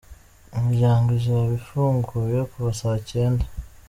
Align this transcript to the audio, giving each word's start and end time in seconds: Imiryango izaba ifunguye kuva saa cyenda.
Imiryango 0.57 1.07
izaba 1.19 1.51
ifunguye 1.59 2.39
kuva 2.51 2.69
saa 2.79 2.99
cyenda. 3.09 3.45